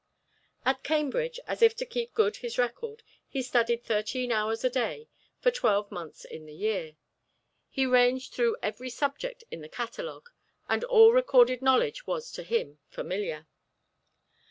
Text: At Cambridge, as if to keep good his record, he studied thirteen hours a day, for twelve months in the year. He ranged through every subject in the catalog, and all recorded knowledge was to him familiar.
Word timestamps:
At 0.65 0.83
Cambridge, 0.83 1.39
as 1.45 1.61
if 1.61 1.75
to 1.75 1.85
keep 1.85 2.15
good 2.15 2.37
his 2.37 2.57
record, 2.57 3.03
he 3.27 3.43
studied 3.43 3.83
thirteen 3.83 4.31
hours 4.31 4.63
a 4.63 4.69
day, 4.71 5.09
for 5.37 5.51
twelve 5.51 5.91
months 5.91 6.25
in 6.25 6.47
the 6.47 6.55
year. 6.55 6.95
He 7.69 7.85
ranged 7.85 8.33
through 8.33 8.57
every 8.63 8.89
subject 8.89 9.43
in 9.51 9.61
the 9.61 9.69
catalog, 9.69 10.29
and 10.67 10.83
all 10.85 11.13
recorded 11.13 11.61
knowledge 11.61 12.07
was 12.07 12.31
to 12.31 12.41
him 12.41 12.79
familiar. 12.89 13.45